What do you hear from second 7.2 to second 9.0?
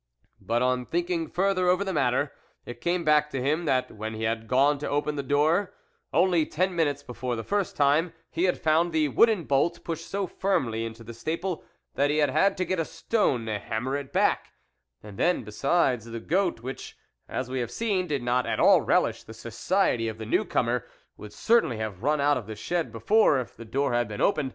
for the first time, he had found